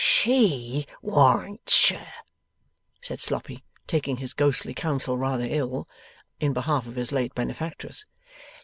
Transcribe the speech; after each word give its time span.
'SHE 0.03 0.87
warn't, 1.03 1.69
sir,' 1.69 2.11
said 3.01 3.21
Sloppy, 3.21 3.63
taking 3.85 4.15
this 4.15 4.33
ghostly 4.33 4.73
counsel 4.73 5.15
rather 5.15 5.45
ill, 5.47 5.87
in 6.39 6.53
behalf 6.53 6.87
of 6.87 6.95
his 6.95 7.11
late 7.11 7.35
benefactress. 7.35 8.07